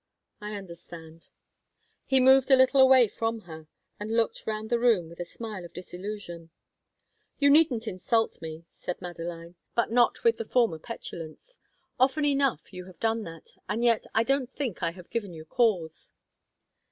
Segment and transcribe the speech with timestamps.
[0.41, 1.27] "I understand."
[2.07, 3.67] He moved a little away from her,
[3.99, 6.49] and looked round the room with a smile of disillusion.
[7.37, 11.59] "You needn't insult me," said Madeline, but not with the former petulance;
[11.99, 15.45] "Often enough you have done that, and yet I don't think I have given you
[15.45, 16.11] cause."